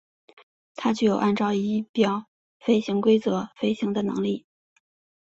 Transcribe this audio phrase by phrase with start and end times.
[0.75, 2.25] 它具有按照仪表
[2.59, 4.47] 飞行规则飞行的能力。